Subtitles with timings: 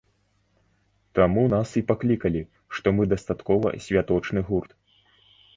[1.19, 2.41] Таму нас і паклікалі,
[2.79, 4.71] што мы дастаткова святочны гурт.